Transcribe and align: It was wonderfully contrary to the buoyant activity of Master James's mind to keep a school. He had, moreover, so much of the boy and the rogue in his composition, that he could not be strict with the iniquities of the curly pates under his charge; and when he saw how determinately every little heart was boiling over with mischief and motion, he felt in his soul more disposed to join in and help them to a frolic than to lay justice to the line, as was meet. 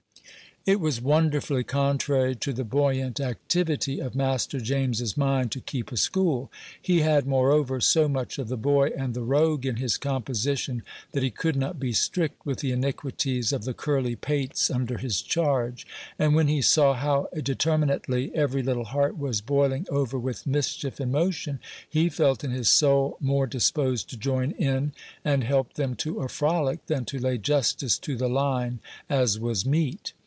It 0.63 0.79
was 0.79 1.01
wonderfully 1.01 1.63
contrary 1.63 2.35
to 2.35 2.53
the 2.53 2.63
buoyant 2.63 3.19
activity 3.19 3.99
of 3.99 4.13
Master 4.13 4.59
James's 4.61 5.17
mind 5.17 5.51
to 5.53 5.59
keep 5.59 5.91
a 5.91 5.97
school. 5.97 6.51
He 6.79 6.99
had, 7.01 7.25
moreover, 7.25 7.81
so 7.81 8.07
much 8.07 8.37
of 8.37 8.47
the 8.47 8.57
boy 8.57 8.91
and 8.95 9.15
the 9.15 9.23
rogue 9.23 9.65
in 9.65 9.77
his 9.77 9.97
composition, 9.97 10.83
that 11.13 11.23
he 11.23 11.31
could 11.31 11.55
not 11.55 11.79
be 11.79 11.93
strict 11.93 12.45
with 12.45 12.59
the 12.59 12.71
iniquities 12.71 13.51
of 13.51 13.63
the 13.63 13.73
curly 13.73 14.15
pates 14.15 14.69
under 14.69 14.99
his 14.99 15.23
charge; 15.23 15.87
and 16.19 16.35
when 16.35 16.47
he 16.47 16.61
saw 16.61 16.93
how 16.93 17.27
determinately 17.41 18.31
every 18.35 18.61
little 18.61 18.83
heart 18.85 19.17
was 19.17 19.41
boiling 19.41 19.87
over 19.89 20.19
with 20.19 20.45
mischief 20.45 20.99
and 20.99 21.11
motion, 21.11 21.59
he 21.89 22.07
felt 22.07 22.43
in 22.43 22.51
his 22.51 22.69
soul 22.69 23.17
more 23.19 23.47
disposed 23.47 24.11
to 24.11 24.15
join 24.15 24.51
in 24.51 24.93
and 25.25 25.43
help 25.43 25.73
them 25.73 25.95
to 25.95 26.19
a 26.19 26.29
frolic 26.29 26.85
than 26.85 27.03
to 27.05 27.17
lay 27.17 27.39
justice 27.39 27.97
to 27.97 28.15
the 28.15 28.29
line, 28.29 28.77
as 29.09 29.39
was 29.39 29.65
meet. 29.65 30.13